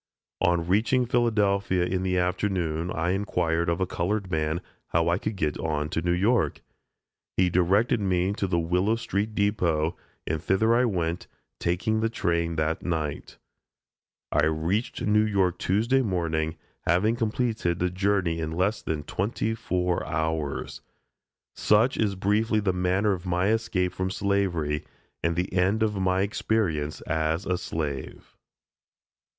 On 0.43 0.67
reaching 0.67 1.05
Philadelphia 1.05 1.83
in 1.85 2.01
the 2.01 2.17
afternoon 2.17 2.89
I 2.89 3.11
inquired 3.11 3.69
of 3.69 3.79
a 3.79 3.85
colored 3.85 4.31
man 4.31 4.59
how 4.87 5.09
I 5.09 5.19
could 5.19 5.35
get 5.35 5.59
on 5.59 5.89
to 5.89 6.01
New 6.01 6.11
York? 6.11 6.61
He 7.37 7.51
directed 7.51 7.99
me 7.99 8.33
to 8.33 8.47
the 8.47 8.57
Willow 8.57 8.95
street 8.95 9.35
depot, 9.35 9.95
and 10.25 10.41
thither 10.41 10.73
I 10.73 10.85
went, 10.85 11.27
taking 11.59 11.99
the 11.99 12.09
train 12.09 12.55
that 12.55 12.81
night. 12.81 13.37
I 14.31 14.45
reached 14.45 15.03
New 15.03 15.23
York 15.23 15.59
Tuesday 15.59 16.01
morning, 16.01 16.55
having 16.87 17.15
completed 17.15 17.77
the 17.77 17.91
journey 17.91 18.39
in 18.39 18.53
less 18.53 18.81
than 18.81 19.03
twenty 19.03 19.53
four 19.53 20.03
hours. 20.07 20.81
Such 21.53 21.95
is 21.95 22.15
briefly 22.15 22.59
the 22.59 22.73
manner 22.73 23.11
of 23.11 23.27
my 23.27 23.49
escape 23.49 23.93
from 23.93 24.09
slavery 24.09 24.83
and 25.21 25.35
the 25.35 25.53
end 25.53 25.83
of 25.83 25.95
my 26.01 26.21
experience 26.21 27.01
as 27.01 27.45
a 27.45 27.55
slave. 27.59 28.35